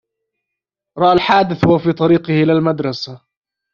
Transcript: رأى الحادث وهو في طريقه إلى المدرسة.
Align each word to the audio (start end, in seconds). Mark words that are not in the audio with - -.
رأى 0.97 1.13
الحادث 1.13 1.63
وهو 1.63 1.79
في 1.79 1.93
طريقه 1.93 2.43
إلى 2.43 2.53
المدرسة. 2.53 3.21